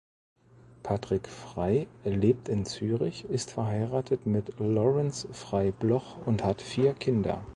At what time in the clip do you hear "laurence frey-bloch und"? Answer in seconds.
4.57-6.43